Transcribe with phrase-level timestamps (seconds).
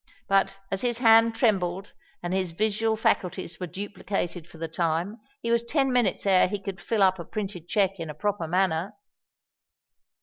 [0.27, 1.93] But, as his hand trembled
[2.23, 6.57] and his visual faculties were duplicated for the time, he was ten minutes ere he
[6.59, 8.95] could fill up a printed cheque in a proper manner.